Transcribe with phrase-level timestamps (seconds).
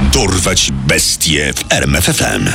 [0.00, 2.48] Dorwać bestie w RMFFM.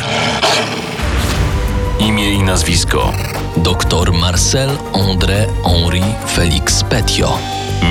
[1.99, 3.13] Imię i nazwisko.
[3.57, 6.03] Dr Marcel André Henri
[6.35, 7.37] Félix Petio.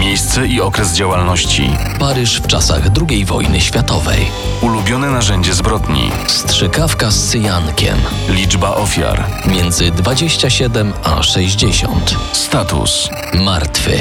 [0.01, 1.71] Miejsce i okres działalności.
[1.99, 4.27] Paryż w czasach II wojny światowej.
[4.61, 6.11] Ulubione narzędzie zbrodni.
[6.27, 7.97] Strzykawka z cyjankiem.
[8.29, 9.25] Liczba ofiar.
[9.47, 12.15] Między 27 a 60.
[12.33, 13.11] Status.
[13.35, 13.99] Martwy.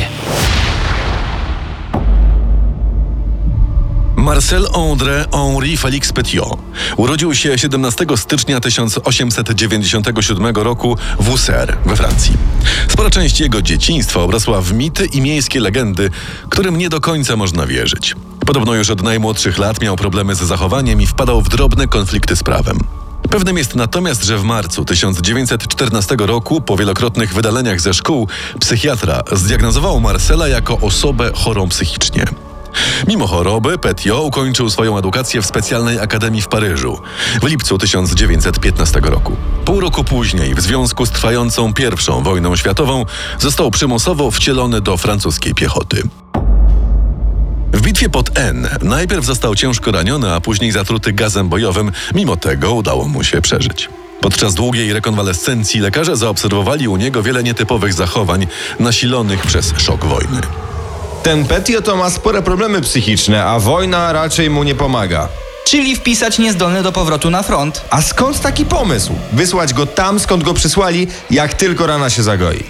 [4.28, 6.60] Marcel André Henri Félix Petiot
[6.98, 12.34] urodził się 17 stycznia 1897 roku w Auxerre we Francji.
[12.88, 16.10] Spora część jego dzieciństwa obrosła w mity i miejskie legendy,
[16.50, 18.16] którym nie do końca można wierzyć.
[18.46, 22.44] Podobno już od najmłodszych lat miał problemy z zachowaniem i wpadał w drobne konflikty z
[22.44, 22.80] prawem.
[23.30, 28.28] Pewnym jest natomiast, że w marcu 1914 roku, po wielokrotnych wydaleniach ze szkół,
[28.60, 32.26] psychiatra zdiagnozował Marcela jako osobę chorą psychicznie.
[33.08, 37.00] Mimo choroby, Petiot ukończył swoją edukację w specjalnej akademii w Paryżu
[37.42, 39.36] w lipcu 1915 roku.
[39.66, 41.74] Pół roku później, w związku z trwającą
[42.20, 43.06] I wojną światową,
[43.40, 46.04] został przymusowo wcielony do francuskiej piechoty.
[47.74, 51.92] W bitwie pod N najpierw został ciężko raniony, a później zatruty gazem bojowym.
[52.16, 53.90] Mimo tego udało mu się przeżyć.
[54.22, 58.48] Podczas długiej rekonwalescencji lekarze zaobserwowali u niego wiele nietypowych zachowań
[58.80, 60.42] nasilonych przez szok wojny.
[61.24, 65.28] Ten Petio to ma spore problemy psychiczne, a wojna raczej mu nie pomaga.
[65.66, 67.82] Czyli wpisać niezdolny do powrotu na front.
[67.90, 69.14] A skąd taki pomysł?
[69.34, 72.64] Wysłać go tam, skąd go przysłali, jak tylko rana się zagoi.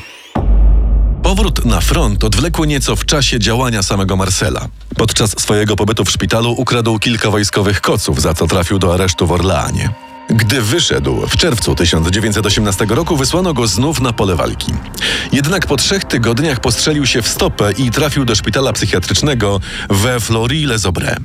[1.24, 4.68] Powrót na front odwlekł nieco w czasie działania samego Marcela.
[4.98, 9.32] Podczas swojego pobytu w szpitalu ukradł kilka wojskowych koców, za co trafił do aresztu w
[9.32, 10.07] Orleanie.
[10.30, 14.74] Gdy wyszedł w czerwcu 1918 roku, wysłano go znów na pole walki.
[15.32, 21.18] Jednak po trzech tygodniach postrzelił się w stopę i trafił do szpitala psychiatrycznego we Flory-les-Aubrais.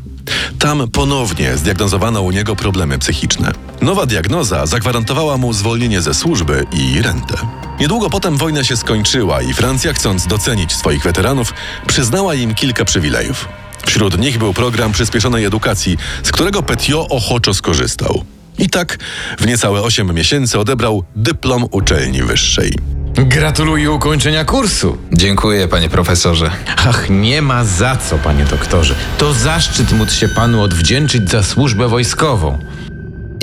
[0.59, 3.53] Tam ponownie zdiagnozowano u niego problemy psychiczne.
[3.81, 7.35] Nowa diagnoza zagwarantowała mu zwolnienie ze służby i rentę.
[7.81, 11.55] Niedługo potem wojna się skończyła i Francja, chcąc docenić swoich weteranów,
[11.87, 13.49] przyznała im kilka przywilejów.
[13.87, 18.25] Wśród nich był program przyspieszonej edukacji, z którego Petiot ochoczo skorzystał.
[18.63, 18.99] I tak
[19.39, 22.73] w niecałe 8 miesięcy odebrał dyplom uczelni wyższej.
[23.15, 24.99] Gratuluję ukończenia kursu.
[25.13, 26.51] Dziękuję, panie profesorze.
[26.77, 28.95] Ach, nie ma za co, panie doktorze.
[29.19, 32.59] To zaszczyt móc się panu odwdzięczyć za służbę wojskową.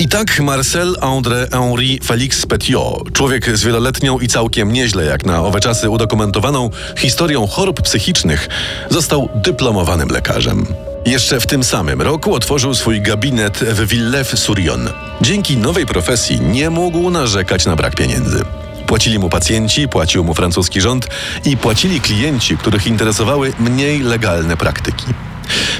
[0.00, 5.42] I tak Marcel André Henri Félix Petiot, człowiek z wieloletnią i całkiem nieźle jak na
[5.42, 8.48] owe czasy udokumentowaną historią chorób psychicznych,
[8.90, 10.66] został dyplomowanym lekarzem.
[11.06, 14.90] Jeszcze w tym samym roku otworzył swój gabinet w Villers-sur-Yonne.
[15.20, 18.44] Dzięki nowej profesji nie mógł narzekać na brak pieniędzy.
[18.86, 21.08] Płacili mu pacjenci, płacił mu francuski rząd
[21.44, 25.06] i płacili klienci, których interesowały mniej legalne praktyki.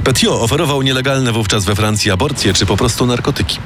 [0.05, 3.59] Petiot oferował nielegalne wówczas we Francji aborcje czy po prostu narkotyki.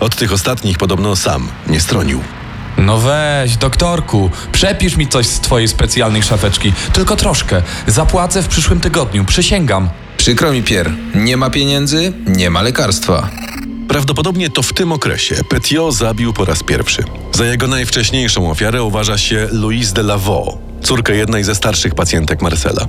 [0.00, 2.20] Od tych ostatnich podobno sam nie stronił.
[2.78, 6.72] No weź, doktorku, przepisz mi coś z twojej specjalnej szafeczki.
[6.92, 7.62] Tylko troszkę.
[7.86, 9.88] Zapłacę w przyszłym tygodniu, przysięgam.
[10.16, 10.90] Przykro mi, Pier.
[11.14, 13.28] Nie ma pieniędzy, nie ma lekarstwa.
[13.88, 17.04] Prawdopodobnie to w tym okresie Petiot zabił po raz pierwszy.
[17.32, 22.86] Za jego najwcześniejszą ofiarę uważa się Louise de Lavaux, córkę jednej ze starszych pacjentek Marcela.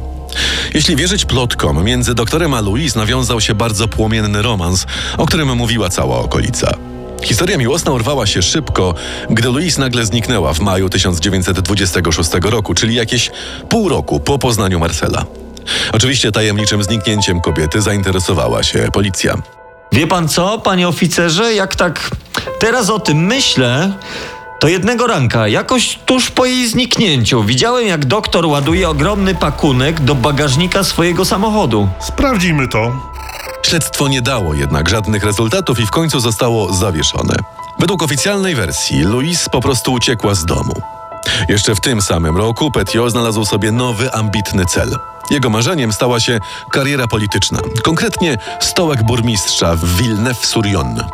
[0.73, 4.85] Jeśli wierzyć plotkom, między doktorem a Louise nawiązał się bardzo płomienny romans,
[5.17, 6.73] o którym mówiła cała okolica.
[7.23, 8.95] Historia miłosna urwała się szybko,
[9.29, 13.31] gdy Louise nagle zniknęła w maju 1926 roku, czyli jakieś
[13.69, 15.25] pół roku po poznaniu Marcela.
[15.93, 19.35] Oczywiście tajemniczym zniknięciem kobiety zainteresowała się policja.
[19.91, 22.09] Wie pan co, panie oficerze, jak tak
[22.59, 23.93] teraz o tym myślę,
[24.59, 30.15] to jednego ranka, jakoś tuż po jej zniknięciu, widziałem jak doktor ładuje ogromny pakunek do
[30.15, 31.89] bagażnika swojego samochodu.
[31.99, 32.91] Sprawdzimy to.
[33.63, 37.35] Śledztwo nie dało jednak żadnych rezultatów i w końcu zostało zawieszone.
[37.79, 40.73] Według oficjalnej wersji Louise po prostu uciekła z domu.
[41.49, 44.95] Jeszcze w tym samym roku Petiot znalazł sobie nowy, ambitny cel.
[45.31, 46.39] Jego marzeniem stała się
[46.71, 51.05] kariera polityczna, konkretnie stołek burmistrza w Villeneuve-sur-Yonne.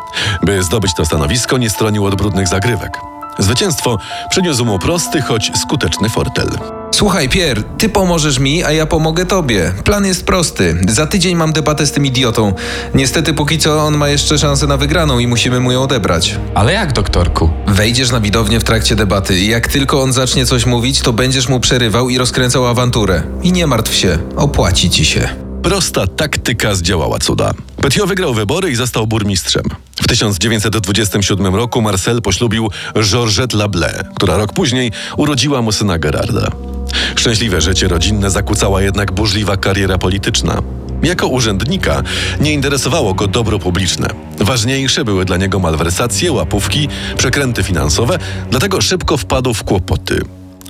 [0.42, 3.15] By zdobyć to stanowisko, nie stronił od brudnych zagrywek.
[3.38, 3.98] Zwycięstwo
[4.30, 6.48] przyniósł mu prosty, choć skuteczny fortel.
[6.94, 9.72] Słuchaj, Pier, ty pomożesz mi, a ja pomogę tobie.
[9.84, 10.76] Plan jest prosty.
[10.88, 12.54] Za tydzień mam debatę z tym idiotą.
[12.94, 16.38] Niestety, póki co on ma jeszcze szansę na wygraną i musimy mu ją odebrać.
[16.54, 17.50] Ale jak, doktorku?
[17.66, 21.48] Wejdziesz na widownię w trakcie debaty i jak tylko on zacznie coś mówić, to będziesz
[21.48, 23.22] mu przerywał i rozkręcał awanturę.
[23.42, 25.45] I nie martw się, opłaci ci się.
[25.62, 27.54] Prosta taktyka zdziałała cuda.
[27.76, 29.62] Petiot wygrał wybory i został burmistrzem.
[30.02, 32.70] W 1927 roku Marcel poślubił
[33.02, 36.48] Georgette Lablé, która rok później urodziła mu syna Gerarda.
[37.16, 40.62] Szczęśliwe życie rodzinne zakłócała jednak burzliwa kariera polityczna.
[41.02, 42.02] Jako urzędnika
[42.40, 44.08] nie interesowało go dobro publiczne.
[44.38, 48.18] Ważniejsze były dla niego malwersacje, łapówki, przekręty finansowe,
[48.50, 50.20] dlatego szybko wpadł w kłopoty.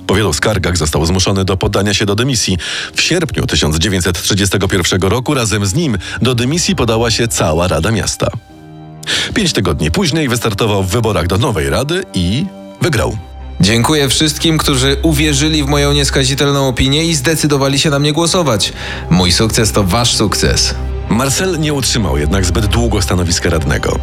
[0.07, 2.57] Po wielu skargach został zmuszony do poddania się do dymisji.
[2.95, 8.27] W sierpniu 1931 roku razem z nim do dymisji podała się cała Rada Miasta.
[9.33, 12.45] Pięć tygodni później wystartował w wyborach do nowej rady i
[12.81, 13.17] wygrał.
[13.61, 18.73] Dziękuję wszystkim, którzy uwierzyli w moją nieskazitelną opinię i zdecydowali się na mnie głosować.
[19.09, 20.75] Mój sukces to wasz sukces.
[21.09, 23.99] Marcel nie utrzymał jednak zbyt długo stanowiska radnego.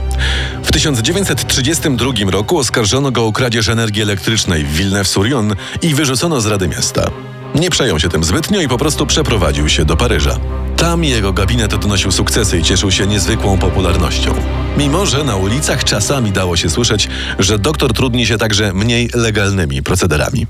[0.62, 6.68] W 1932 roku oskarżono go o kradzież energii elektrycznej w Villeneuve-sur-Yonne i wyrzucono z Rady
[6.68, 7.10] Miasta.
[7.54, 10.38] Nie przejął się tym zbytnio i po prostu przeprowadził się do Paryża.
[10.76, 14.34] Tam jego gabinet odnosił sukcesy i cieszył się niezwykłą popularnością.
[14.78, 17.08] Mimo, że na ulicach czasami dało się słyszeć,
[17.38, 20.46] że doktor trudni się także mniej legalnymi procederami.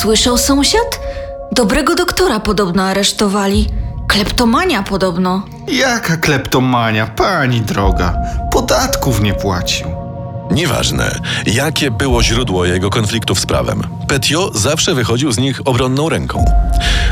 [0.00, 1.00] Słyszał sąsiad?
[1.52, 3.66] Dobrego doktora podobno aresztowali.
[4.10, 5.42] Kleptomania podobno.
[5.68, 8.14] Jaka kleptomania, pani droga.
[8.52, 9.86] Podatków nie płacił.
[10.50, 13.82] Nieważne, jakie było źródło jego konfliktów z prawem.
[14.08, 16.44] Petiot zawsze wychodził z nich obronną ręką.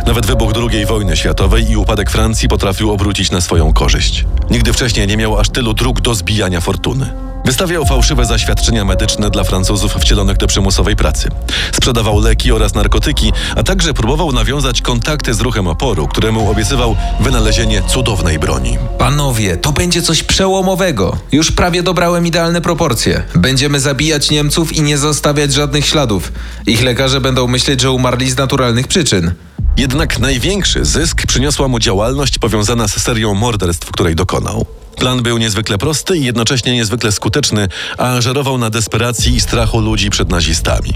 [0.07, 4.25] Nawet wybuch II wojny światowej i upadek Francji potrafił obrócić na swoją korzyść.
[4.51, 7.28] Nigdy wcześniej nie miał aż tylu dróg do zbijania fortuny.
[7.49, 11.29] Wystawiał fałszywe zaświadczenia medyczne dla Francuzów wcielonych do przymusowej pracy.
[11.73, 17.83] Sprzedawał leki oraz narkotyki, a także próbował nawiązać kontakty z ruchem oporu, któremu obiecywał wynalezienie
[17.83, 18.79] cudownej broni.
[18.99, 21.17] Panowie, to będzie coś przełomowego.
[21.33, 23.23] Już prawie dobrałem idealne proporcje.
[23.35, 26.33] Będziemy zabijać Niemców i nie zostawiać żadnych śladów.
[26.67, 29.35] Ich lekarze będą myśleć, że umarli z naturalnych przyczyn.
[29.77, 34.78] Jednak największy zysk przyniosła mu działalność powiązana z serią morderstw, której dokonał.
[34.99, 37.69] Plan był niezwykle prosty i jednocześnie niezwykle skuteczny,
[37.99, 40.95] a żerował na desperacji i strachu ludzi przed nazistami.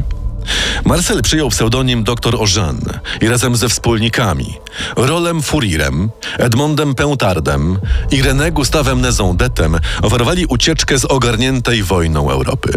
[0.85, 2.81] Marcel przyjął pseudonim dr Ożan
[3.21, 4.55] i razem ze wspólnikami
[4.97, 7.79] Rolem Furirem, Edmondem Peutardem
[8.11, 12.73] i René Gustawem Nezondetem oferowali ucieczkę z ogarniętej wojną Europy.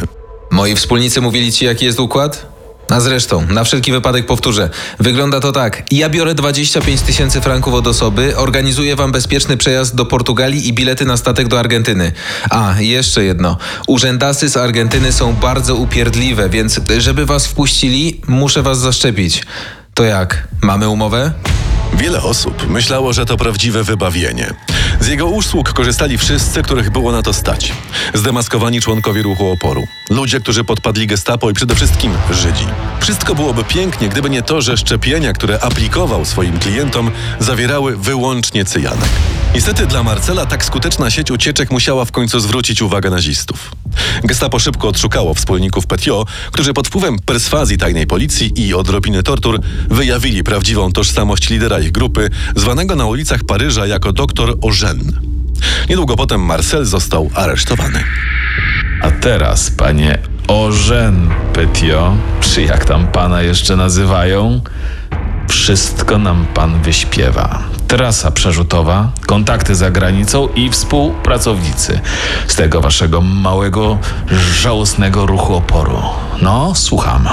[0.51, 2.54] Moi wspólnicy mówili ci, jaki jest układ?
[2.89, 4.69] A zresztą, na wszelki wypadek powtórzę.
[4.99, 5.83] Wygląda to tak.
[5.91, 11.05] Ja biorę 25 tysięcy franków od osoby, organizuję wam bezpieczny przejazd do Portugalii i bilety
[11.05, 12.11] na statek do Argentyny.
[12.49, 13.57] A, jeszcze jedno.
[13.87, 19.43] Urzędasy z Argentyny są bardzo upierdliwe, więc żeby was wpuścili, muszę was zaszczepić.
[19.93, 20.47] To jak?
[20.61, 21.31] Mamy umowę?
[21.93, 24.53] Wiele osób myślało, że to prawdziwe wybawienie.
[24.99, 27.73] Z jego usług korzystali wszyscy, których było na to stać.
[28.13, 29.87] Zdemaskowani członkowie ruchu oporu.
[30.09, 32.65] Ludzie, którzy podpadli gestapo i przede wszystkim Żydzi.
[32.99, 39.09] Wszystko byłoby pięknie, gdyby nie to, że szczepienia, które aplikował swoim klientom, zawierały wyłącznie cyjanek.
[39.55, 43.71] Niestety dla Marcela tak skuteczna sieć ucieczek musiała w końcu zwrócić uwagę nazistów.
[44.23, 49.59] Gestapo szybko odszukało wspólników Petiot, którzy pod wpływem perswazji tajnej policji i odrobiny tortur
[49.89, 55.19] wyjawili prawdziwą tożsamość lidera ich grupy, zwanego na ulicach Paryża jako doktor Ożen.
[55.89, 58.03] Niedługo potem Marcel został aresztowany.
[59.01, 64.61] A teraz, panie Ożen Petiot, czy jak tam pana jeszcze nazywają,
[65.49, 67.74] wszystko nam pan wyśpiewa.
[67.87, 71.99] Trasa przerzutowa, kontakty za granicą i współpracownicy
[72.47, 73.97] z tego waszego małego,
[74.53, 76.01] żałosnego ruchu oporu.
[76.41, 77.27] No, słucham.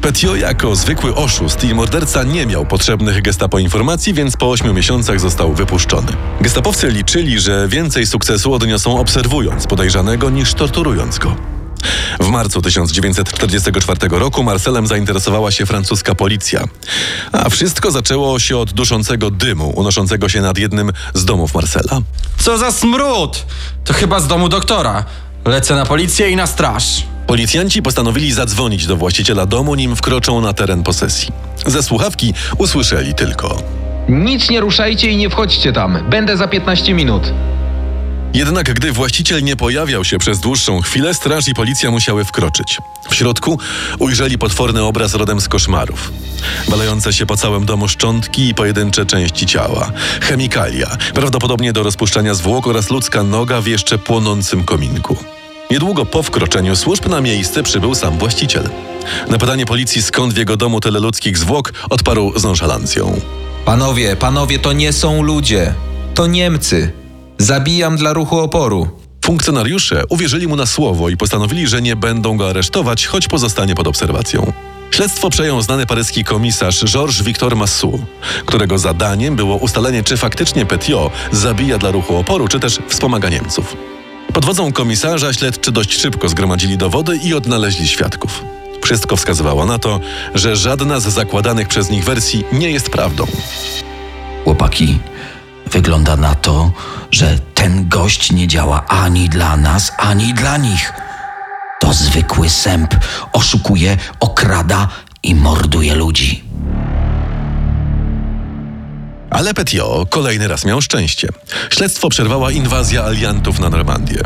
[0.00, 5.20] Petiot jako zwykły oszust i morderca nie miał potrzebnych gestapo informacji, więc po ośmiu miesiącach
[5.20, 6.12] został wypuszczony.
[6.40, 11.57] Gestapowcy liczyli, że więcej sukcesu odniosą obserwując podejrzanego niż torturując go.
[12.20, 16.64] W marcu 1944 roku Marcelem zainteresowała się francuska policja.
[17.32, 22.00] A wszystko zaczęło się od duszącego dymu unoszącego się nad jednym z domów Marcela.
[22.38, 23.46] Co za smród!
[23.84, 25.04] To chyba z domu doktora.
[25.44, 26.84] Lecę na policję i na straż.
[27.26, 31.32] Policjanci postanowili zadzwonić do właściciela domu, nim wkroczą na teren posesji.
[31.66, 33.62] Ze słuchawki usłyszeli tylko.
[34.08, 35.98] Nic nie ruszajcie i nie wchodźcie tam.
[36.10, 37.32] Będę za 15 minut.
[38.34, 42.78] Jednak gdy właściciel nie pojawiał się przez dłuższą chwilę, straż i policja musiały wkroczyć.
[43.10, 43.58] W środku
[43.98, 46.12] ujrzeli potworny obraz rodem z koszmarów.
[46.68, 49.92] Walające się po całym domu szczątki i pojedyncze części ciała.
[50.20, 55.16] Chemikalia, prawdopodobnie do rozpuszczania zwłok oraz ludzka noga w jeszcze płonącym kominku.
[55.70, 58.70] Niedługo po wkroczeniu służb na miejsce przybył sam właściciel.
[59.28, 63.20] Na pytanie policji skąd w jego domu tyle ludzkich zwłok odparł z nonszalancją.
[63.64, 65.74] Panowie, panowie, to nie są ludzie.
[66.14, 66.97] To Niemcy.
[67.40, 68.88] Zabijam dla ruchu oporu.
[69.24, 73.86] Funkcjonariusze uwierzyli mu na słowo i postanowili, że nie będą go aresztować, choć pozostanie pod
[73.86, 74.52] obserwacją.
[74.90, 77.98] Śledztwo przejął znany paryski komisarz Georges Victor Massou,
[78.46, 83.76] którego zadaniem było ustalenie, czy faktycznie Petiot zabija dla ruchu oporu, czy też wspomaga Niemców.
[84.32, 88.44] Pod wodzą komisarza śledczy dość szybko zgromadzili dowody i odnaleźli świadków.
[88.82, 90.00] Wszystko wskazywało na to,
[90.34, 93.26] że żadna z zakładanych przez nich wersji nie jest prawdą.
[94.44, 94.98] Chłopaki,
[95.68, 96.70] wygląda na to,
[97.10, 100.92] że ten gość nie działa ani dla nas, ani dla nich.
[101.80, 102.94] To zwykły sęp.
[103.32, 104.88] Oszukuje, okrada
[105.22, 106.44] i morduje ludzi.
[109.30, 111.28] Ale Petiot kolejny raz miał szczęście.
[111.70, 114.22] Śledztwo przerwała inwazja aliantów na Normandię.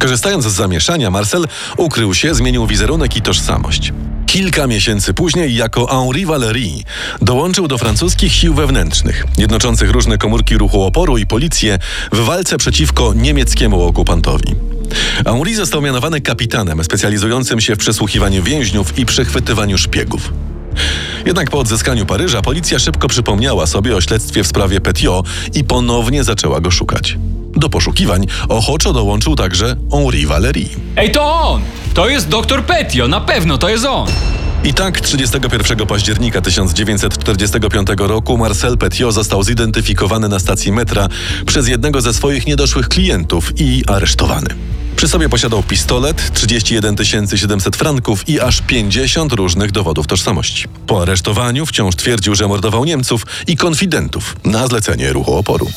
[0.00, 3.92] Korzystając z zamieszania, Marcel ukrył się, zmienił wizerunek i tożsamość.
[4.34, 6.84] Kilka miesięcy później, jako Henri Valéry,
[7.22, 11.78] dołączył do francuskich sił wewnętrznych, jednoczących różne komórki ruchu oporu i policję
[12.12, 14.54] w walce przeciwko niemieckiemu okupantowi.
[15.26, 20.32] Henri został mianowany kapitanem specjalizującym się w przesłuchiwaniu więźniów i przechwytywaniu szpiegów.
[21.26, 26.24] Jednak po odzyskaniu Paryża policja szybko przypomniała sobie o śledztwie w sprawie Petiot i ponownie
[26.24, 27.16] zaczęła go szukać.
[27.56, 30.64] Do poszukiwań ochoczo dołączył także Henri Valéry.
[30.96, 31.62] Ej, to on!
[31.94, 34.08] To jest doktor Petio, na pewno to jest on!
[34.64, 41.08] I tak 31 października 1945 roku Marcel Petiot został zidentyfikowany na stacji metra
[41.46, 44.48] przez jednego ze swoich niedoszłych klientów i aresztowany.
[45.04, 46.96] Przy sobie posiadał pistolet, 31
[47.36, 50.64] 700 franków i aż 50 różnych dowodów tożsamości.
[50.86, 55.70] Po aresztowaniu wciąż twierdził, że mordował Niemców i konfidentów na zlecenie ruchu oporu.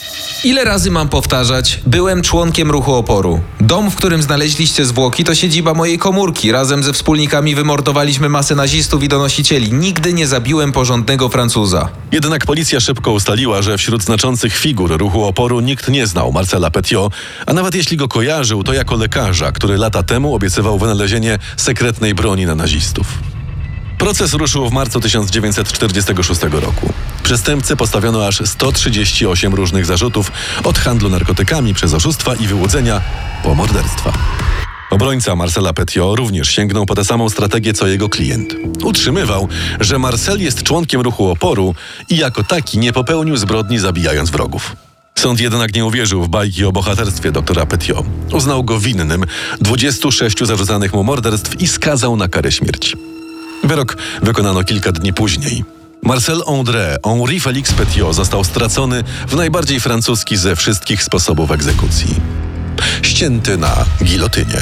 [0.44, 1.80] Ile razy mam powtarzać?
[1.86, 3.42] Byłem członkiem ruchu oporu.
[3.62, 6.52] Dom, w którym znaleźliście zwłoki, to siedziba mojej komórki.
[6.52, 9.74] Razem ze wspólnikami wymordowaliśmy masę nazistów i donosicieli.
[9.74, 11.90] Nigdy nie zabiłem porządnego Francuza.
[12.12, 17.14] Jednak policja szybko ustaliła, że wśród znaczących figur ruchu oporu nikt nie znał Marcela Petiot,
[17.46, 22.46] a nawet jeśli go kojarzył, to jako lekarza, który lata temu obiecywał wynalezienie sekretnej broni
[22.46, 23.08] na nazistów.
[23.98, 26.94] Proces ruszył w marcu 1946 roku.
[27.24, 30.32] Przestępcy postawiono aż 138 różnych zarzutów,
[30.64, 33.02] od handlu narkotykami przez oszustwa i wyłudzenia
[33.44, 34.14] po morderstwa.
[34.90, 38.56] Obrońca Marcela Petiot również sięgnął po tę samą strategię co jego klient.
[38.84, 39.48] Utrzymywał,
[39.80, 41.76] że Marcel jest członkiem ruchu oporu
[42.10, 44.87] i jako taki nie popełnił zbrodni zabijając wrogów.
[45.18, 48.06] Sąd jednak nie uwierzył w bajki o bohaterstwie doktora Petiot.
[48.32, 49.26] Uznał go winnym
[49.62, 52.96] 26 zarzucanych mu morderstw i skazał na karę śmierci.
[53.64, 55.64] Wyrok wykonano kilka dni później.
[56.04, 62.16] Marcel André Henri Félix Petiot został stracony w najbardziej francuski ze wszystkich sposobów egzekucji.
[63.02, 64.62] Ścięty na gilotynie.